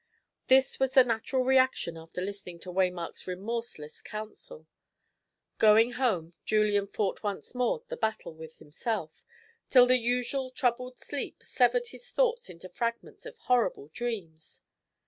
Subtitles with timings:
[0.47, 4.65] This was the natural reaction after listening to Waymark's remorseless counsel.
[5.59, 9.27] Going home, Julian fought once more the battle with himself,
[9.69, 14.63] till the usual troubled sleep severed his thoughts into fragments of horrible dreams.